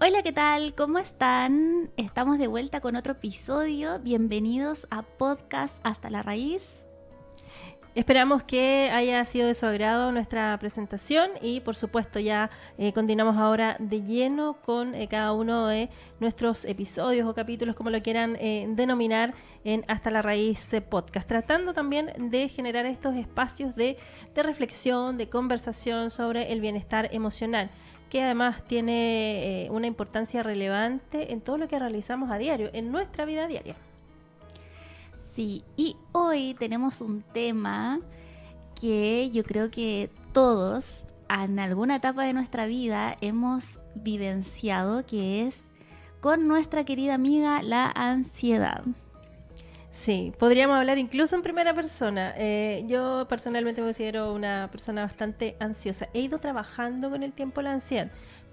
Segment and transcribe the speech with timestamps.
[0.00, 0.76] Hola, ¿qué tal?
[0.76, 1.90] ¿Cómo están?
[1.96, 3.98] Estamos de vuelta con otro episodio.
[3.98, 6.86] Bienvenidos a Podcast Hasta la Raíz.
[7.96, 12.48] Esperamos que haya sido de su agrado nuestra presentación y por supuesto ya
[12.78, 17.90] eh, continuamos ahora de lleno con eh, cada uno de nuestros episodios o capítulos, como
[17.90, 19.34] lo quieran eh, denominar,
[19.64, 23.98] en Hasta la Raíz Podcast, tratando también de generar estos espacios de,
[24.32, 27.68] de reflexión, de conversación sobre el bienestar emocional
[28.08, 32.90] que además tiene eh, una importancia relevante en todo lo que realizamos a diario, en
[32.90, 33.76] nuestra vida diaria.
[35.34, 38.00] Sí, y hoy tenemos un tema
[38.80, 45.62] que yo creo que todos en alguna etapa de nuestra vida hemos vivenciado, que es
[46.20, 48.82] con nuestra querida amiga la ansiedad.
[49.98, 52.32] Sí, podríamos hablar incluso en primera persona.
[52.36, 56.08] Eh, yo personalmente me considero una persona bastante ansiosa.
[56.14, 58.08] He ido trabajando con el tiempo la ansiedad,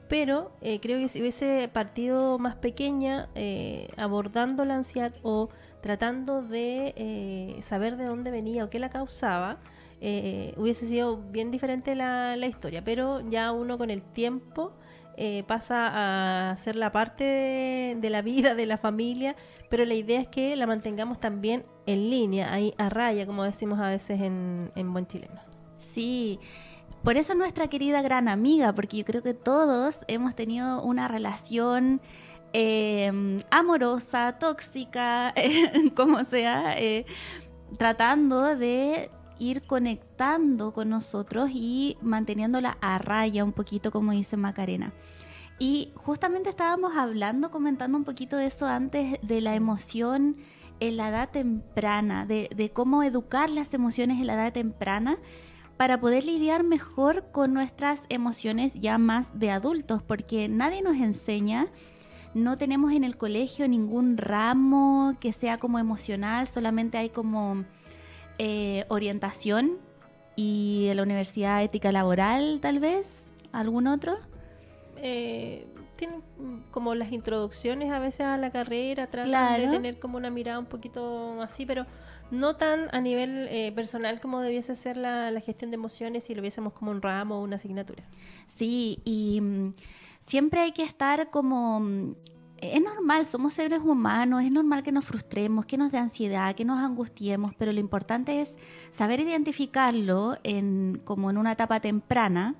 [0.09, 5.49] pero eh, creo que si hubiese partido más pequeña eh, abordando la ansiedad o
[5.81, 9.59] tratando de saber de dónde venía o qué la causaba,
[10.01, 12.83] hubiese sido bien diferente la, la historia.
[12.83, 14.73] Pero ya uno con el tiempo
[15.17, 17.23] eh, pasa a ser la parte
[17.97, 19.35] de, la vida, de la familia,
[19.69, 23.79] pero la idea es que la mantengamos también en línea, ahí a raya, como decimos
[23.79, 25.39] a veces en, buen chileno.
[25.75, 26.39] Sí.
[27.03, 32.01] Por eso nuestra querida gran amiga, porque yo creo que todos hemos tenido una relación
[32.51, 35.33] em, amorosa, tóxica,
[35.95, 37.05] como sea, eh,
[37.77, 44.93] tratando de ir conectando con nosotros y manteniéndola a raya un poquito, como dice Macarena.
[45.57, 50.37] Y justamente estábamos hablando, comentando un poquito de eso antes, de la emoción
[50.79, 55.17] en la edad temprana, de, de cómo educar las emociones en la edad temprana
[55.77, 61.67] para poder lidiar mejor con nuestras emociones ya más de adultos, porque nadie nos enseña,
[62.33, 67.65] no tenemos en el colegio ningún ramo que sea como emocional, solamente hay como
[68.37, 69.77] eh, orientación
[70.35, 73.07] y la Universidad Ética Laboral, tal vez,
[73.51, 74.17] algún otro.
[74.97, 76.21] Eh, tienen
[76.71, 80.65] como las introducciones a veces a la carrera, tratan de tener como una mirada un
[80.65, 81.85] poquito así, pero
[82.31, 86.35] no tan a nivel eh, personal como debiese ser la, la, gestión de emociones si
[86.35, 88.03] lo viésemos como un ramo o una asignatura.
[88.47, 89.73] Sí, y mm,
[90.25, 92.15] siempre hay que estar como mm,
[92.73, 96.65] es normal, somos seres humanos, es normal que nos frustremos, que nos dé ansiedad, que
[96.65, 98.55] nos angustiemos, pero lo importante es
[98.91, 102.55] saber identificarlo en, como en una etapa temprana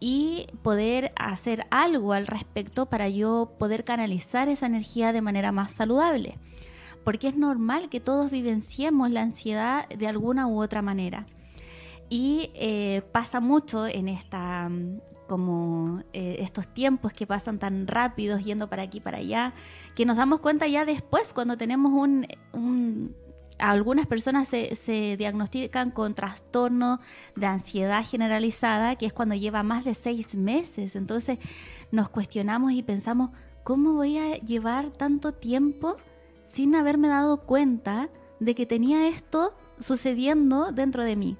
[0.00, 5.72] y poder hacer algo al respecto para yo poder canalizar esa energía de manera más
[5.72, 6.38] saludable.
[7.04, 11.26] Porque es normal que todos vivenciemos la ansiedad de alguna u otra manera.
[12.08, 14.70] Y eh, pasa mucho en esta
[15.26, 19.54] como eh, estos tiempos que pasan tan rápidos yendo para aquí para allá,
[19.94, 23.14] que nos damos cuenta ya después cuando tenemos un...
[23.58, 27.00] algunas personas se, se, diagnostican con trastorno
[27.34, 30.96] de ansiedad generalizada, que es cuando lleva más de seis meses.
[30.96, 31.38] Entonces
[31.90, 33.30] nos cuestionamos y pensamos,
[33.64, 35.96] ¿cómo voy a llevar tanto tiempo
[36.52, 38.08] sin haberme dado cuenta
[38.40, 41.38] de que tenía esto sucediendo dentro de mí?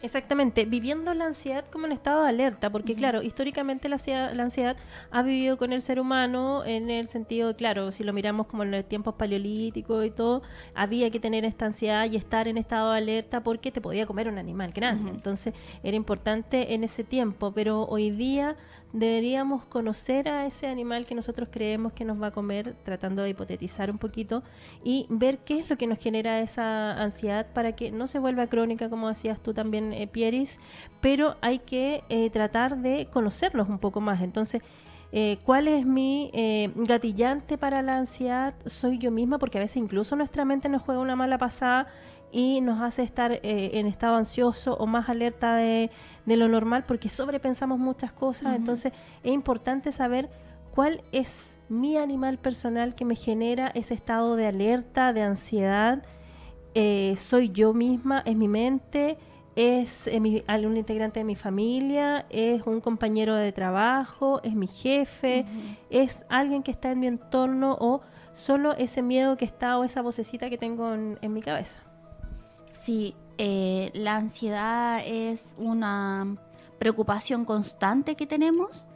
[0.00, 4.44] Exactamente, viviendo la ansiedad como en estado de alerta, porque claro, históricamente la ansiedad, la
[4.44, 4.76] ansiedad,
[5.10, 8.70] ha vivido con el ser humano en el sentido, claro, si lo miramos como en
[8.70, 10.42] los tiempos paleolíticos y todo,
[10.72, 14.28] había que tener esta ansiedad y estar en estado de alerta porque te podía comer
[14.28, 15.52] un animal grande, entonces
[15.82, 18.56] era importante en ese tiempo, pero hoy día
[18.92, 23.30] deberíamos conocer a ese animal que nosotros creemos que nos va a comer, tratando de
[23.30, 24.42] hipotetizar un poquito
[24.82, 28.46] y ver qué es lo que nos genera esa ansiedad para que no se vuelva
[28.46, 30.58] crónica, como decías tú también, eh, Pieris,
[31.00, 34.22] pero hay que eh, tratar de conocernos un poco más.
[34.22, 34.62] Entonces,
[35.10, 38.54] eh, ¿Cuál es mi eh, gatillante para la ansiedad?
[38.66, 41.88] Soy yo misma, porque a veces incluso nuestra mente nos juega una mala pasada
[42.32, 43.40] y nos hace estar eh,
[43.74, 45.90] en estado ansioso o más alerta de,
[46.26, 48.54] lo normal porque sobrepensamos muchas cosas.
[48.54, 48.92] Entonces
[49.22, 50.28] es importante saber
[50.70, 56.02] cuál es mi animal personal que me genera ese estado de alerta, de ansiedad.
[56.74, 59.16] Eh, soy yo misma, es mi mente,
[59.58, 65.46] es eh, algún integrante de mi familia, es un compañero de trabajo, es mi jefe,
[65.90, 68.02] es alguien que está en mi entorno o
[68.32, 71.82] solo ese miedo que está o esa vocecita que tengo en, mi cabeza.
[72.88, 76.38] Sí, eh, la ansiedad es una
[76.78, 78.86] preocupación constante que tenemos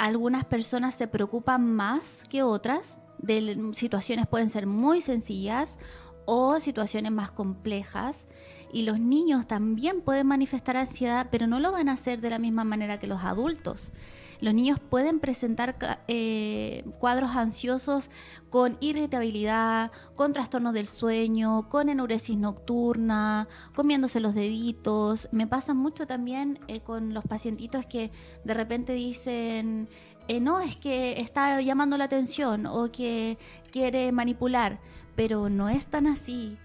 [0.00, 3.02] algunas personas se preocupan más que otras.
[3.18, 5.78] De situaciones pueden ser muy sencillas
[6.26, 8.28] o situaciones más complejas.
[8.72, 12.38] Y los niños también pueden manifestar ansiedad, pero no lo van a hacer de la
[12.38, 13.92] misma manera que los adultos.
[14.40, 15.76] Los niños pueden presentar
[16.08, 18.10] eh, cuadros ansiosos
[18.48, 25.28] con irritabilidad, con trastorno del sueño, con enuresis nocturna, comiéndose los deditos.
[25.30, 28.10] Me pasa mucho también eh, con los pacientitos que
[28.44, 29.88] de repente dicen,
[30.26, 33.36] eh, no, es que está llamando la atención o que
[33.70, 34.80] quiere manipular,
[35.16, 36.56] pero no es tan así.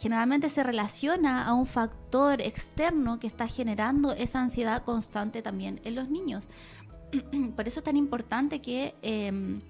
[0.00, 5.94] Generalmente se relaciona a un factor externo que está generando esa ansiedad constante también en
[5.94, 6.48] los niños.
[7.56, 9.60] Por eso es tan importante que em,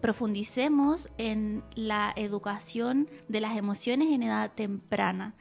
[0.00, 5.36] profundicemos en la educación de las emociones en edad temprana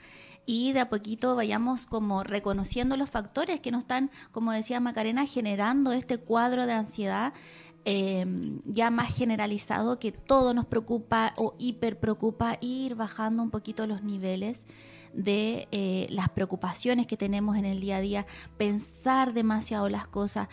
[0.46, 5.26] y de a poquito vayamos como reconociendo los factores que nos están, como decía Macarena,
[5.26, 7.34] generando este cuadro de ansiedad
[7.84, 13.88] Em, ya más generalizado que todo nos preocupa o hiper preocupa ir bajando un poquito
[13.88, 14.66] los niveles
[15.14, 18.26] de eh, las preocupaciones que tenemos en el día a día,
[18.58, 20.48] pensar demasiado las cosas.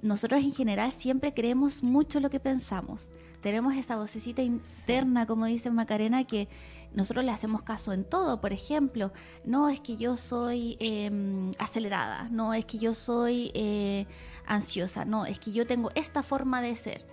[0.00, 3.10] Nosotros en general siempre creemos mucho lo que pensamos.
[3.42, 6.48] Tenemos esa vocecita interna, como dice Macarena, que
[6.92, 8.40] nosotros le hacemos caso en todo.
[8.40, 9.12] Por ejemplo,
[9.44, 14.06] no es que yo soy em, acelerada, no es que yo soy eh,
[14.46, 17.06] ansiosa, no, es que yo tengo esta forma de ser.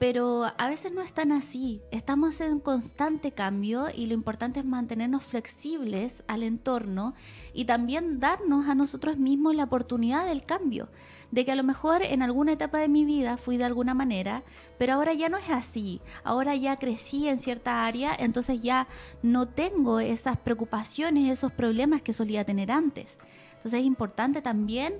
[0.00, 4.64] Pero a veces no es tan así, estamos en constante cambio y lo importante es
[4.64, 7.12] mantenernos flexibles al entorno
[7.52, 10.88] y también darnos a nosotros mismos la oportunidad del cambio,
[11.32, 14.42] de que a lo mejor en alguna etapa de mi vida fui de alguna manera,
[14.78, 18.88] pero ahora ya no es así, ahora ya crecí en cierta área, entonces ya
[19.22, 23.18] no tengo esas preocupaciones, esos problemas que solía tener antes.
[23.56, 24.94] Entonces es importante también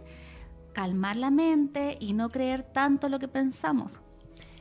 [0.75, 3.99] calmar la mente y no creer tanto lo que pensamos.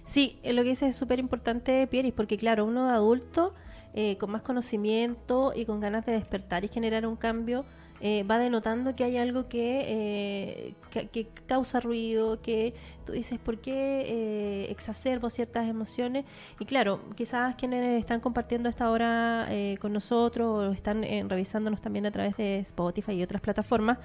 [0.09, 3.53] Sí, lo que dice es súper importante, Pieris, porque claro, uno adulto,
[3.93, 7.63] eh, con más conocimiento y con ganas de despertar y generar un cambio,
[8.01, 10.73] eh, va denotando que hay algo que, eh,
[11.11, 12.73] que, causa ruido, que
[13.09, 16.25] tú dices, ¿por qué eh, exacerbo ciertas emociones?
[16.59, 21.81] Y claro, quizás quienes están compartiendo esta hora eh, con nosotros o están eh, revisándonos
[21.81, 23.97] también a través de Spotify y otras plataformas,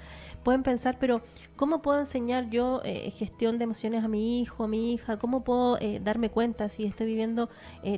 [0.43, 1.21] pueden pensar, pero
[1.55, 2.81] ¿cómo puedo enseñar yo
[3.17, 5.17] gestión de emociones a mi hijo, a mi hija?
[5.17, 7.49] ¿Cómo puedo darme cuenta si estoy viviendo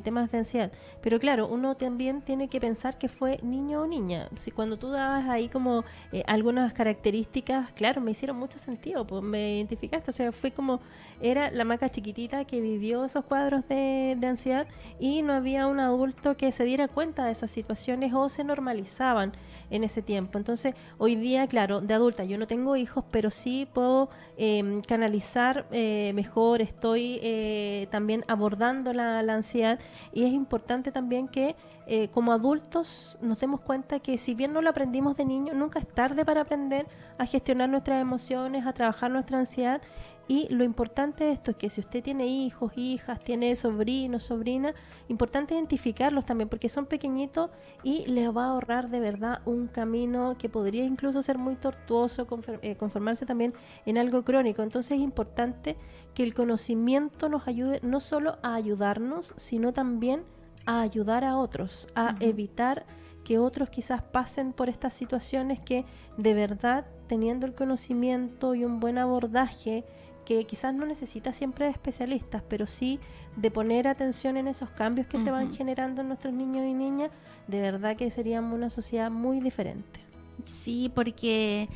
[0.04, 0.72] temas de ansiedad?
[1.02, 4.30] Pero claro, uno también tiene que pensar que fue niño o niña.
[4.36, 5.84] Si cuando tú dabas ahí como
[6.26, 10.80] algunas características, claro, me hicieron mucho sentido, pues me identificaste, o sea, fue como
[11.22, 14.68] era la maca chiquitita que vivió esos cuadros de, ansiedad
[15.00, 19.34] y no había un adulto que se diera cuenta de esas situaciones o se normalizaban
[19.70, 20.38] en ese tiempo.
[20.38, 25.66] Entonces, hoy día, claro, de adulta, yo no tengo hijos, pero sí puedo em, canalizar
[25.72, 29.80] eh, mejor, estoy eh, también abordando la, la, ansiedad
[30.14, 31.56] y es importante también que
[31.90, 35.80] eh, como adultos nos demos cuenta que si bien no lo aprendimos de niño, nunca
[35.80, 36.86] es tarde para aprender
[37.18, 39.82] a gestionar nuestras emociones, a trabajar nuestra ansiedad
[40.28, 44.76] y lo importante de esto es que si usted tiene hijos, hijas, tiene sobrinos, sobrinas,
[45.08, 47.50] importante identificarlos también porque son pequeñitos
[47.82, 52.28] y les va a ahorrar de verdad un camino que podría incluso ser muy tortuoso,
[52.62, 53.54] eh, conformarse también
[53.86, 54.64] en algo crónico.
[54.64, 55.78] Entonces es importante
[56.14, 60.24] que el conocimiento nos ayude no solo a ayudarnos, sino también
[60.66, 62.86] a ayudar a otros, a evitar
[63.24, 65.86] que otros quizás pasen por estas situaciones que
[66.18, 69.86] de verdad teniendo el conocimiento y un buen abordaje,
[70.28, 73.00] que quizás no necesita siempre de especialistas, pero sí
[73.38, 77.12] de poner atención en esos cambios que se van generando en nuestros niños y niñas,
[77.48, 80.02] de verdad que seríamos una sociedad muy diferente.
[80.44, 81.70] Sí, porque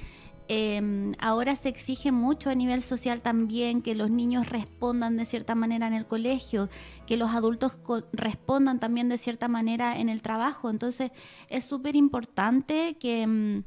[0.50, 5.56] em, ahora se exige mucho a nivel social también que los niños respondan de cierta
[5.56, 6.68] manera en el colegio,
[7.08, 7.78] que los adultos
[8.12, 10.70] respondan también de cierta manera en el trabajo.
[10.70, 11.12] Entonces
[11.48, 13.64] es súper importante que...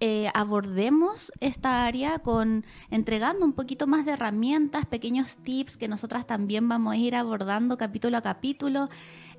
[0.00, 6.26] Eh, abordemos esta área con entregando un poquito más de herramientas, pequeños tips que nosotras
[6.26, 8.88] también vamos a ir abordando capítulo a capítulo.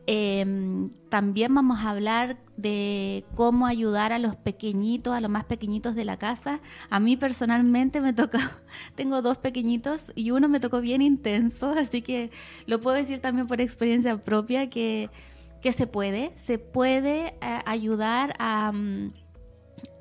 [0.10, 5.96] Em, también vamos a hablar de cómo ayudar a los pequeñitos, a los más pequeñitos
[5.96, 6.62] de la casa.
[6.90, 8.38] A mí personalmente me tocó,
[8.96, 12.32] tengo dos pequeñitos y uno me tocó bien intenso, así que
[12.68, 15.10] lo puedo decir también por experiencia propia que,
[15.62, 18.72] que se puede, se puede eh, ayudar a...
[18.72, 19.12] Mm,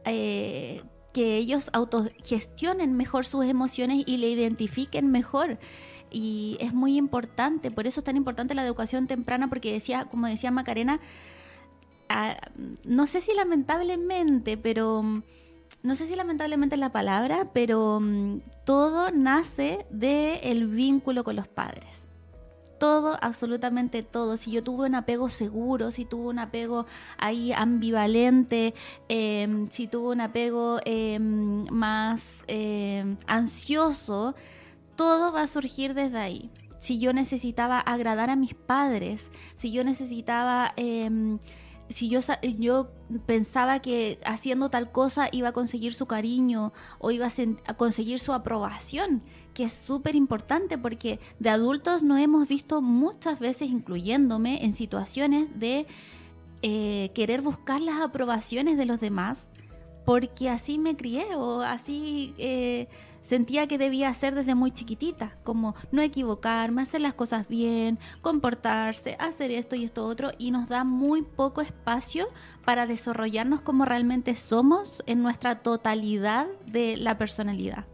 [0.06, 0.82] eh,
[1.12, 5.58] que ellos autogestionen mejor sus emociones y le identifiquen mejor.
[6.10, 10.26] Y es muy importante, por eso es tan importante la educación temprana, porque decía, como
[10.26, 11.00] decía Macarena,
[12.08, 12.36] ah,
[12.84, 15.02] no sé si lamentablemente, pero
[15.82, 21.36] no sé si lamentablemente es la palabra, pero mm, todo nace del el vínculo con
[21.36, 22.05] los padres
[22.78, 24.36] todo, absolutamente todo.
[24.36, 26.86] Si yo tuve un apego seguro, si tuve un apego
[27.18, 28.74] ahí ambivalente,
[29.08, 34.34] em, si tuve un apego em, más em, ansioso,
[34.96, 36.50] todo va a surgir desde ahí.
[36.78, 40.74] Si yo necesitaba agradar a mis padres, si yo necesitaba
[41.88, 42.20] si yo,
[42.58, 42.90] yo
[43.26, 47.28] pensaba que haciendo tal cosa iba a conseguir su cariño o iba
[47.66, 49.22] a, conseguir su aprobación,
[49.56, 55.48] que es súper importante porque de adultos nos hemos visto muchas veces, incluyéndome, en situaciones
[55.58, 55.86] de
[56.60, 59.48] eh, querer buscar las aprobaciones de los demás
[60.04, 62.88] porque así me crié o así eh,
[63.22, 69.16] sentía que debía hacer desde muy chiquitita, como no equivocarme, hacer las cosas bien, comportarse,
[69.18, 72.28] hacer esto y esto otro, y nos da muy poco espacio
[72.66, 77.86] para desarrollarnos como realmente somos en nuestra totalidad de la personalidad.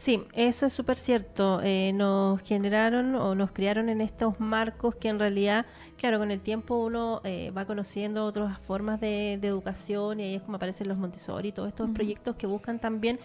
[0.00, 1.60] Sí, eso es súper cierto.
[1.62, 5.66] Eh, nos generaron o nos criaron en estos marcos que en realidad,
[5.98, 10.42] claro, con el tiempo uno eh, va conociendo otras formas de, educación y ahí es
[10.42, 13.20] como aparecen los Montessori y todos estos proyectos que buscan también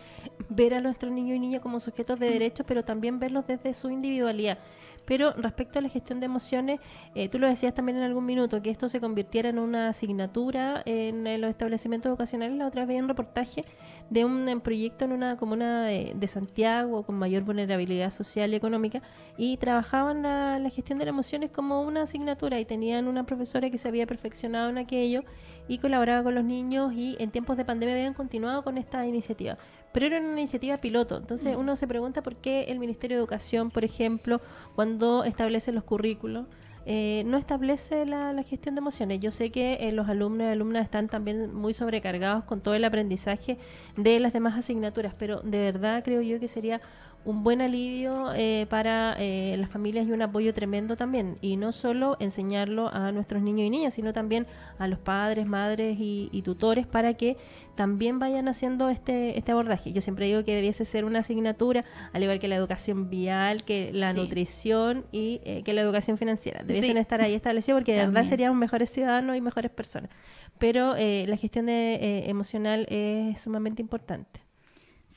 [0.50, 3.89] ver a nuestros niños y niñas como sujetos de derechos, pero también verlos desde su
[3.89, 4.58] individualidad.
[5.06, 6.80] Pero respecto a la gestión de emociones,
[7.14, 10.82] eh, tú lo decías también en algún minuto, que esto se convirtiera en una asignatura
[10.86, 12.58] en, los establecimientos educacionales.
[12.58, 13.66] La otra vez un reportaje
[14.10, 19.02] de un proyecto en una comuna de, Santiago con mayor vulnerabilidad social y económica
[19.38, 23.70] y trabajaban la, la gestión de las emociones como una asignatura y tenían una profesora
[23.70, 25.22] que se había perfeccionado en aquello
[25.68, 29.58] y colaboraba con los niños y en tiempos de pandemia habían continuado con esta iniciativa
[29.96, 31.16] pero era una iniciativa piloto.
[31.16, 31.60] Entonces mm.
[31.60, 34.42] uno se pregunta por qué el Ministerio de Educación, por ejemplo,
[34.75, 36.48] cuando establece los currículos,
[36.86, 39.22] eh, no establece la, gestión de emociones.
[39.22, 42.84] Yo sé que eh, los alumnos y alumnas están también muy sobrecargados con todo el
[42.84, 43.58] aprendizaje
[43.96, 46.82] de las demás asignaturas, pero de verdad creo yo que sería
[47.25, 51.38] un buen alivio eh, para eh, las familias y un apoyo tremendo también.
[51.41, 54.46] Y no solo enseñarlo a nuestros niños y niñas, sino también
[54.77, 57.38] a los padres, madres y, tutores para que
[57.74, 59.91] también vayan haciendo este, este abordaje.
[59.91, 63.89] Yo siempre digo que debiese ser una asignatura, al igual que la educación vial, que
[63.91, 66.62] la nutrición y eh, que la educación financiera.
[66.63, 70.12] Debiesen estar ahí establecidos porque de verdad seríamos mejores ciudadanos y mejores personas.
[70.60, 74.45] Pero la gestión de, emocional es sumamente importante.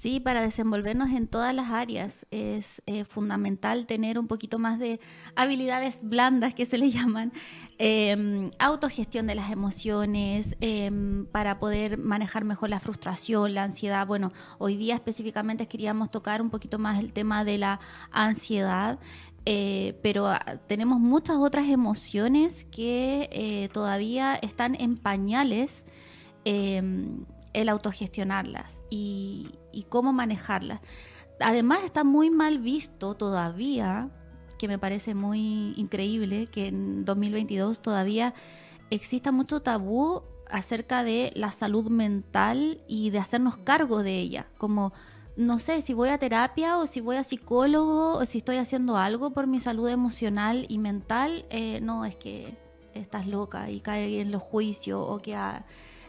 [0.00, 5.00] Sí, para desenvolvernos en todas las áreas es eh, fundamental tener un poquito más de
[5.34, 7.32] habilidades blandas que se le llaman,
[7.78, 14.06] em, autogestión de las emociones, em, para poder manejar mejor la frustración, la ansiedad.
[14.06, 17.80] Bueno, hoy día específicamente queríamos tocar un poquito más el tema de la
[18.12, 19.00] ansiedad.
[19.46, 20.38] Eh, pero ah,
[20.68, 25.84] tenemos muchas otras emociones que eh, todavía están en pañales
[26.44, 30.80] em, el autogestionarlas y, y cómo manejarlas.
[31.40, 34.10] Además está muy mal visto todavía,
[34.58, 38.34] que me parece muy increíble, que en 2022 todavía
[38.90, 44.92] exista mucho tabú acerca de la salud mental y de hacernos cargo de ella, como
[45.36, 48.96] no sé si voy a terapia o si voy a psicólogo o si estoy haciendo
[48.96, 52.56] algo por mi salud emocional y mental, eh, no, es que
[52.94, 55.36] estás loca y cae en los juicios o que...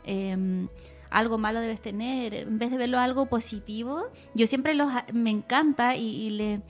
[0.05, 0.67] Eh,
[1.09, 4.03] algo malo debes tener, en vez de verlo algo positivo,
[4.35, 6.61] yo siempre los, me encanta y, le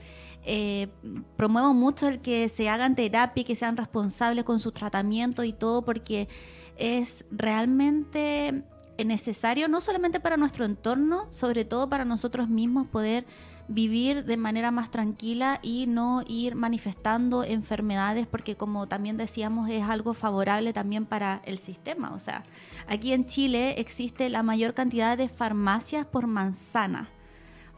[0.44, 0.88] eh,
[1.36, 5.52] promuevo mucho el que se hagan terapia y que sean responsables con su tratamiento y
[5.52, 6.28] todo, porque
[6.76, 8.64] es realmente
[9.04, 13.24] necesario, no solamente para nuestro entorno, sobre todo para nosotros mismos poder
[13.70, 19.84] vivir de manera más tranquila y no ir manifestando enfermedades porque como también decíamos es
[19.84, 22.12] algo favorable también para el sistema.
[22.12, 22.42] O sea,
[22.88, 27.08] aquí en Chile existe la mayor cantidad de farmacias por manzana.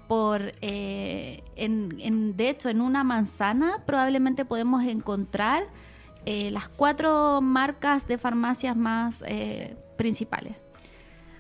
[0.08, 5.64] Por, eh, en, de hecho, en una manzana probablemente podemos encontrar
[6.25, 10.62] eh, las cuatro marcas de farmacias más eh, principales.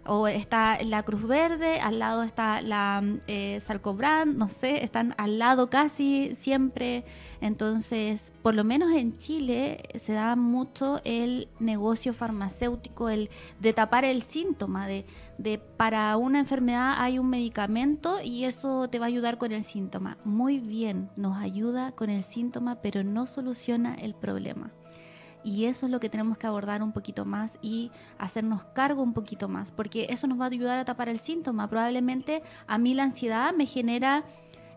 [0.06, 5.38] O está la Cruz Verde, al lado está la eh, Salcobrand, no sé, están al
[5.38, 7.04] lado casi siempre.
[7.40, 13.30] Entonces, por lo menos en Chile se da mucho el negocio farmacéutico, el
[13.60, 15.04] de tapar el síntoma, de,
[15.38, 19.64] de para una enfermedad hay un medicamento y eso te va a ayudar con el
[19.64, 20.18] síntoma.
[20.24, 24.72] Muy bien, nos ayuda con el síntoma, pero no soluciona el problema.
[25.44, 29.12] Y eso es lo que tenemos que abordar un poquito más y hacernos cargo un
[29.12, 31.68] poquito más, porque eso nos va a ayudar a tapar el síntoma.
[31.68, 34.24] Probablemente a mí la ansiedad me genera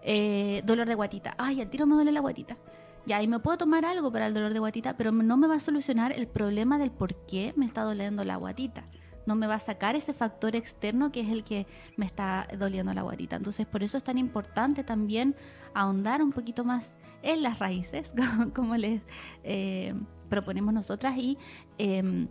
[0.02, 1.36] eh, dolor de guatita.
[1.38, 2.58] Ay, al tiro me duele la guatita.
[3.06, 5.56] Ya, y me puedo tomar algo para el dolor de guatita, pero no me va
[5.56, 8.86] a solucionar el problema del por qué me está doliendo la guatita.
[9.28, 11.68] No me va a sacar ese factor externo que es el que
[11.98, 13.36] me está doliendo la guatita.
[13.36, 15.36] Entonces, por eso es tan importante también
[15.74, 18.12] ahondar un poquito más en las raíces,
[18.56, 19.02] como les
[19.44, 19.94] eh,
[20.30, 21.38] proponemos nosotras, y
[21.78, 22.28] em,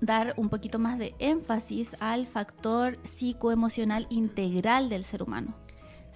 [0.00, 5.54] dar un poquito más de énfasis al factor psicoemocional integral del ser humano.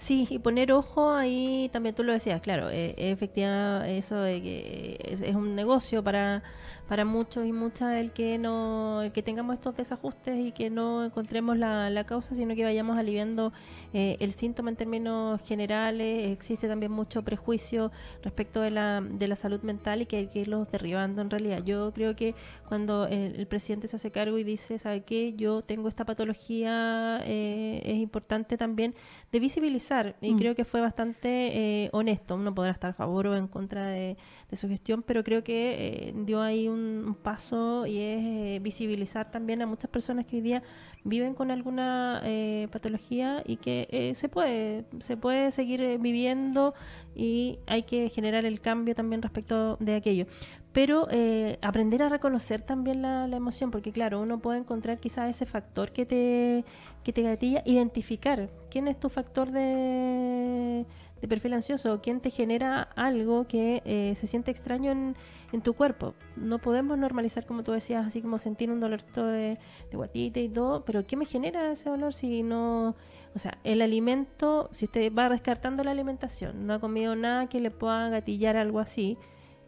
[0.03, 4.99] Sí, y poner ojo ahí, también tú lo decías, claro, eh, efectivamente eso de que
[5.05, 6.43] es, un negocio para,
[6.89, 11.05] para muchos y muchas el que no el que tengamos estos desajustes y que no
[11.05, 13.53] encontremos la, la causa, sino que vayamos aliviando
[13.95, 16.31] eh, el síntoma en términos generales.
[16.33, 17.93] Existe también mucho prejuicio
[18.25, 21.63] respecto de la, de la salud mental y que hay que irlos derribando en realidad.
[21.65, 22.35] Yo creo que
[22.69, 25.35] cuando el, presidente se hace cargo y dice, ¿sabe qué?
[25.35, 28.95] Yo tengo esta patología, eh, es importante también
[29.31, 30.39] de visibilizar y mm.
[30.39, 32.35] creo que fue bastante eh, honesto.
[32.37, 34.17] Uno podrá estar a favor o en contra de,
[34.53, 39.63] su gestión, pero creo que eh, dio ahí un, paso y es eh, visibilizar también
[39.63, 40.63] a muchas personas que hoy día
[41.05, 42.23] viven con alguna
[42.71, 46.75] patología y que se puede se puede seguir viviendo
[47.15, 50.27] y hay que generar el cambio también respecto de aquello
[50.73, 55.47] pero eh, aprender a reconocer también la, emoción, porque claro, uno puede encontrar quizás ese
[55.47, 56.65] factor que te,
[57.05, 60.87] que te gatilla, identificar quién es tu factor de,
[61.21, 65.15] de perfil ansioso, quién te genera algo que eh, se siente extraño en,
[65.63, 66.15] tu cuerpo.
[66.37, 69.59] No podemos normalizar, como tú decías, así como sentir un dolorcito de,
[69.91, 72.97] de guatita y todo, pero ¿qué me genera ese dolor si no...
[73.35, 77.61] O sea, el alimento, si usted va descartando la alimentación, no ha comido nada que
[77.61, 79.19] le pueda gatillar algo así,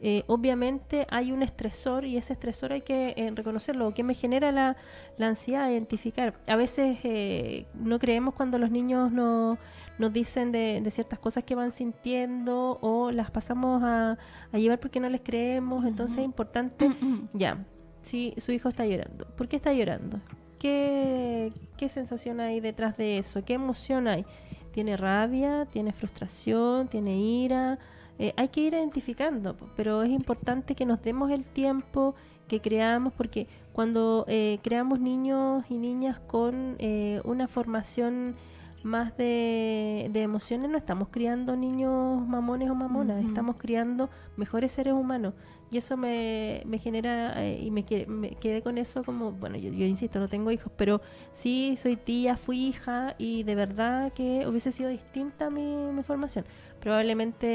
[0.00, 3.94] eh, obviamente hay un estresor y ese estresor hay que eh, reconocerlo.
[3.94, 4.76] ¿Qué me genera la,
[5.18, 5.70] ansiedad?
[5.70, 6.34] Identificar.
[6.46, 9.58] A veces eh, no creemos cuando los niños no,
[9.98, 14.18] nos dicen de, ciertas cosas que van sintiendo o las pasamos a,
[14.52, 15.86] llevar porque no les creemos.
[15.86, 16.90] Entonces es importante,
[17.32, 17.64] ya,
[18.02, 20.20] si su hijo está llorando, ¿por qué está llorando?
[20.58, 23.44] ¿Qué, ¿Qué sensación hay detrás de eso?
[23.44, 24.24] ¿Qué emoción hay?
[24.72, 25.66] ¿Tiene rabia?
[25.66, 26.88] ¿Tiene frustración?
[26.88, 27.78] ¿Tiene ira?
[28.18, 32.14] Eh, hay que ir identificando, pero es importante que nos demos el tiempo,
[32.48, 38.36] que creamos, porque cuando eh, creamos niños y niñas con eh, una formación
[38.84, 45.32] más de, emociones, no estamos criando niños mamones o mamonas, estamos criando mejores seres humanos.
[45.70, 50.20] Y eso me, me genera, y me, me, quedé con eso como, bueno, yo, insisto,
[50.20, 51.00] no tengo hijos, pero
[51.32, 56.44] sí soy tía, fui hija y de verdad que hubiese sido distinta mi, mi formación
[56.84, 57.46] probablemente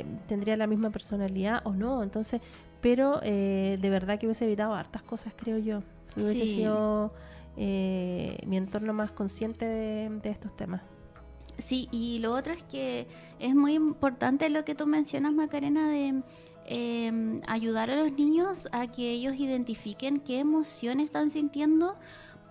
[0.00, 2.02] eh, tendría la misma personalidad o no.
[2.02, 2.42] Entonces,
[2.82, 5.82] pero eh, de verdad que hubiese evitado hartas cosas, creo yo.
[6.14, 7.10] Si hubiese sido
[7.56, 10.82] eh, mi entorno más consciente de, estos temas.
[11.56, 13.06] Sí, y lo otro es que
[13.38, 16.22] es muy importante lo que tú mencionas, Macarena, de
[16.66, 21.96] em, ayudar a los niños a que ellos identifiquen qué emoción están sintiendo,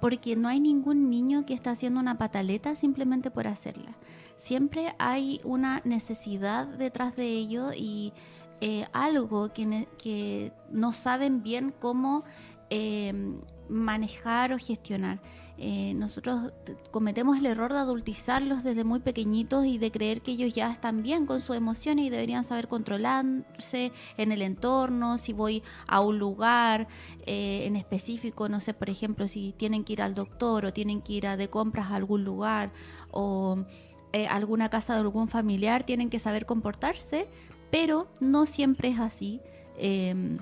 [0.02, 3.96] porque no hay ningún niño que está haciendo una pataleta simplemente por hacerla
[4.44, 8.12] siempre hay una necesidad detrás de ello y
[8.60, 12.26] eh, algo que, que, no saben bien cómo
[12.70, 15.22] em, manejar o gestionar.
[15.58, 16.52] Eh, nosotros
[16.92, 21.04] cometemos el error de adultizarlos desde muy pequeñitos y de creer que ellos ya están
[21.04, 26.20] bien con sus emociones y deberían saber controlarse en el entorno, si voy a un
[26.20, 26.88] lugar
[27.26, 31.02] eh, en específico, no sé, por ejemplo, si tienen que ir al doctor o tienen
[31.02, 32.74] que ir a de compras a algún lugar
[33.12, 33.64] o
[34.13, 37.28] eh, alguna casa de algún familiar tienen que saber comportarse,
[37.71, 39.41] pero no siempre es así.
[39.78, 40.38] Em,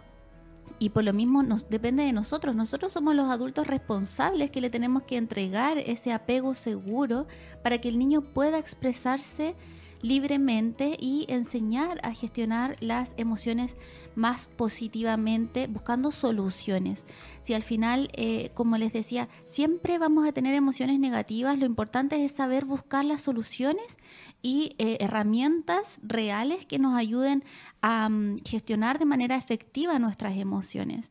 [0.77, 2.55] y por lo mismo nos depende de nosotros.
[2.55, 7.27] Nosotros somos los adultos responsables que le tenemos que entregar ese apego seguro
[7.63, 9.55] para que el niño pueda expresarse
[10.01, 13.75] libremente y enseñar a gestionar las emociones
[14.15, 17.05] más positivamente, buscando soluciones.
[17.43, 22.23] Si al final, eh, como les decía, siempre vamos a tener emociones negativas, lo importante
[22.23, 23.97] es saber buscar las soluciones
[24.41, 27.43] y eh, herramientas reales que nos ayuden
[27.81, 31.09] a mm, gestionar de manera efectiva nuestras emociones.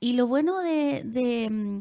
[0.00, 1.78] Y lo bueno de, mm,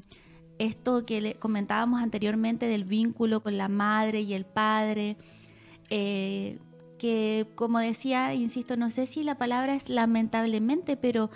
[0.59, 5.17] esto que comentábamos anteriormente del vínculo con la madre y el padre,
[5.91, 6.57] eh,
[6.97, 11.29] que como decía, insisto, no sé si la palabra es lamentablemente, pero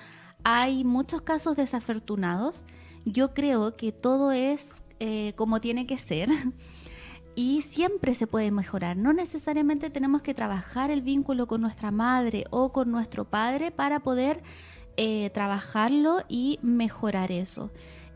[0.44, 2.66] hay muchos casos desafortunados.
[3.04, 6.30] Yo creo que todo es eh, como tiene que ser.
[7.36, 8.96] y siempre se puede mejorar.
[8.96, 14.00] No necesariamente tenemos que trabajar el vínculo con nuestra madre o con nuestro padre para
[14.00, 14.42] poder
[14.96, 17.72] eh, trabajarlo y mejorar eso.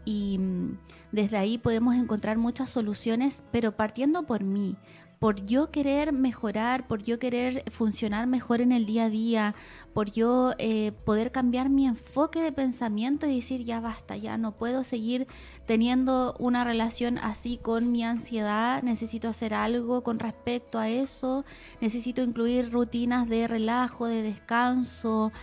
[0.06, 0.78] Y mm,
[1.12, 4.78] desde ahí podemos encontrar muchas soluciones, pero partiendo por mí,
[5.19, 9.55] por yo querer mejorar, por yo querer funcionar mejor en el día a día,
[9.93, 14.53] por yo eh, poder cambiar mi enfoque de pensamiento y decir, ya basta, ya no
[14.53, 15.27] puedo seguir
[15.65, 21.43] teniendo una relación así con mi ansiedad, necesito hacer algo con respecto a eso,
[21.82, 25.34] necesito incluir rutinas de relajo, de descanso,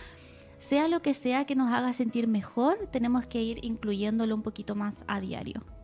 [0.57, 4.73] sea lo que sea que nos haga sentir mejor, tenemos que ir incluyéndolo un poquito
[4.73, 5.76] más a diario.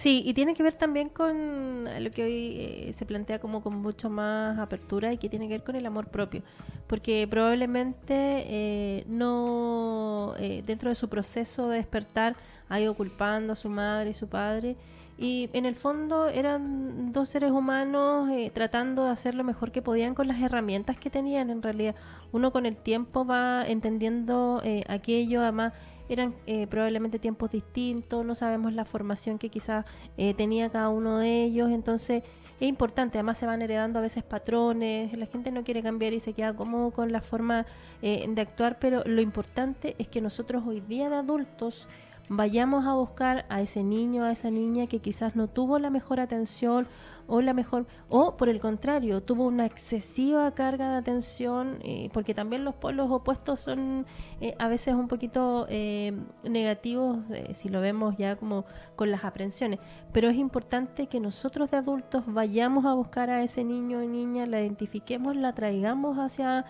[0.00, 3.74] Sí, y tiene que ver también con lo que hoy eh, se plantea como con
[3.82, 6.42] mucho más apertura y que tiene que ver con el amor propio,
[6.86, 12.34] porque probablemente eh, no eh, dentro de su proceso de despertar
[12.70, 14.74] ha ido culpando a su madre y su padre
[15.18, 20.14] y en el fondo eran dos seres humanos tratando de hacer lo mejor que podían
[20.14, 21.94] con las herramientas que tenían en realidad.
[22.32, 25.74] Uno con el tiempo va entendiendo aquello, además
[26.14, 29.84] eran eh, probablemente tiempos distintos, no sabemos la formación que quizás
[30.16, 32.22] eh, tenía cada uno de ellos, entonces
[32.60, 36.20] es importante, además se van heredando a veces patrones, la gente no quiere cambiar y
[36.20, 37.64] se queda cómodo con la forma
[38.02, 41.88] eh, de actuar, pero lo importante es que nosotros hoy día de adultos
[42.28, 46.20] vayamos a buscar a ese niño, a esa niña que quizás no tuvo la mejor
[46.20, 46.86] atención
[47.30, 52.34] o la mejor, o por el contrario, tuvo una excesiva carga de atención, eh, porque
[52.34, 54.04] también los polos opuestos son
[54.40, 56.12] eh, a veces un poquito eh,
[56.42, 57.20] negativos,
[57.52, 58.64] si lo vemos ya como
[58.96, 59.78] con las aprensiones,
[60.12, 64.44] pero es importante que nosotros de adultos vayamos a buscar a ese niño o niña,
[64.46, 66.64] la identifiquemos, la traigamos hacia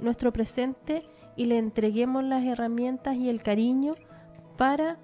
[0.00, 3.94] nuestro presente y le entreguemos las herramientas y el cariño
[4.58, 4.98] para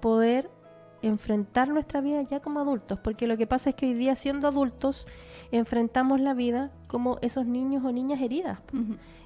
[0.00, 0.50] poder
[1.02, 4.48] enfrentar nuestra vida ya como adultos, porque lo que pasa es que hoy día siendo
[4.48, 5.06] adultos
[5.50, 8.60] enfrentamos la vida como esos niños o niñas heridas.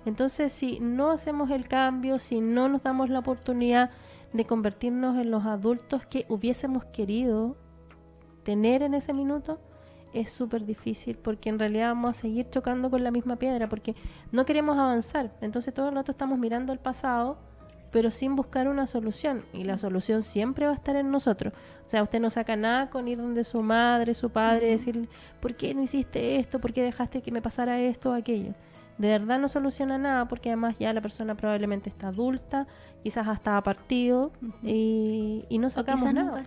[0.04, 3.90] Entonces, si no hacemos el cambio, si no nos damos la oportunidad
[4.32, 7.56] de convertirnos en los adultos que hubiésemos querido
[8.42, 9.60] tener en ese minuto,
[10.12, 13.94] es súper difícil porque en realidad vamos a seguir chocando con la misma piedra porque
[14.32, 15.36] no queremos avanzar.
[15.40, 17.38] Entonces todo el rato estamos mirando el pasado
[17.96, 19.46] pero sin buscar una solución.
[19.54, 21.54] Y la solución siempre va a estar en nosotros.
[21.87, 25.09] O sea, usted no saca nada con ir donde su madre, su padre, decir,
[25.40, 26.61] ¿por qué no hiciste esto?
[26.61, 28.52] ¿Por qué dejaste que me pasara esto o aquello?
[28.98, 32.66] De verdad no soluciona nada porque además ya la persona probablemente está adulta,
[33.02, 34.30] quizás hasta ha partido
[34.62, 36.44] y, no sacamos nada.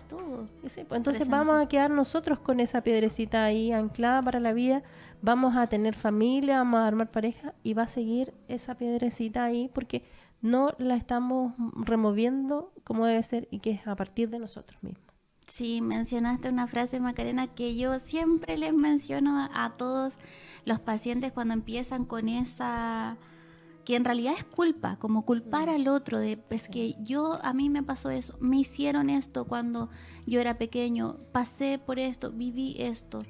[0.60, 4.84] Pues, entonces vamos a quedar nosotros con esa piedrecita ahí anclada para la vida,
[5.20, 9.68] vamos a tener familia, vamos a armar pareja y va a seguir esa piedrecita ahí
[9.74, 10.04] porque
[10.42, 15.10] no la estamos removiendo como debe ser y que es a partir de nosotros mismos.
[15.52, 20.14] Sí, mencionaste una frase, Macarena, que yo siempre les menciono a, todos
[20.64, 23.18] los pacientes cuando empiezan con esa
[23.84, 27.70] que en realidad es culpa, como culpar al otro de es que yo a mí
[27.70, 29.88] me pasó eso, me hicieron esto cuando
[30.26, 33.24] yo era pequeño, pasé por esto, viví esto.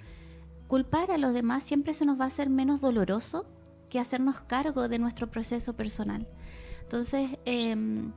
[0.67, 3.47] Culpar a los demás siempre se nos va a hacer menos doloroso
[3.89, 6.29] que hacernos cargo de nuestro proceso personal.
[6.91, 8.11] Entonces, em,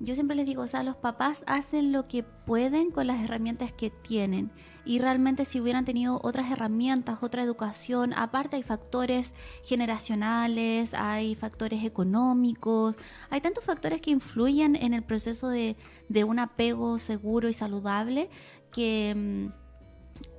[0.00, 3.70] yo siempre les digo, o sea, los papás hacen lo que pueden con las herramientas
[3.70, 4.50] que tienen.
[4.84, 9.32] Y realmente si hubieran tenido otras herramientas, otra educación, aparte hay factores
[9.64, 12.96] generacionales, hay factores económicos,
[13.30, 15.76] hay tantos factores que influyen en el proceso de,
[16.24, 18.28] un apego seguro y saludable
[18.72, 19.52] que...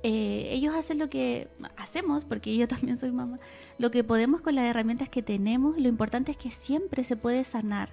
[0.02, 3.38] Eh, ellos hacen lo que hacemos, porque yo también soy mamá,
[3.78, 5.78] lo que podemos con las herramientas que tenemos.
[5.78, 7.90] Lo importante es que siempre se puede sanar.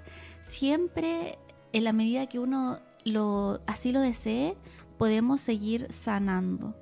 [0.47, 1.37] Siempre,
[1.73, 4.55] en la medida que uno lo, así lo desee,
[4.97, 6.75] podemos seguir sanando.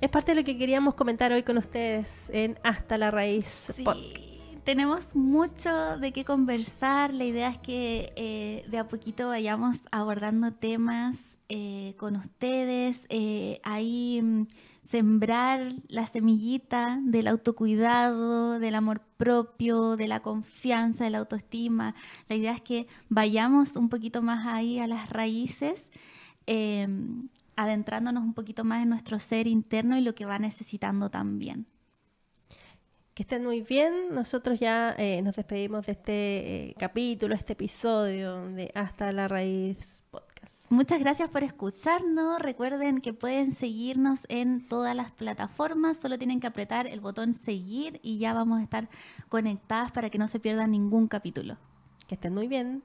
[0.00, 3.84] Es parte de lo que queríamos comentar hoy con ustedes en Hasta la Raíz sí,
[4.64, 7.14] Tenemos mucho de qué conversar.
[7.14, 11.16] La idea es que eh, de a poquito vayamos abordando temas
[11.54, 14.46] eh, con ustedes, eh, ahí mm,
[14.88, 21.94] sembrar la semillita del autocuidado, del amor propio, de la confianza, de la autoestima.
[22.30, 25.84] La idea es que vayamos un poquito más ahí a las raíces,
[26.46, 31.66] em, adentrándonos un poquito más en nuestro ser interno y lo que va necesitando también.
[33.12, 33.92] Que estén muy bien.
[34.10, 40.31] Nosotros ya eh, nos despedimos de este capítulo, este episodio de Hasta la Raíz Podcast.
[40.72, 42.40] Muchas gracias por escucharnos.
[42.40, 45.98] Recuerden que pueden seguirnos en todas las plataformas.
[45.98, 48.88] Solo tienen que apretar el botón seguir y ya vamos a estar
[49.28, 51.58] conectadas para que no se pierdan ningún capítulo.
[52.08, 52.82] Que estén muy bien.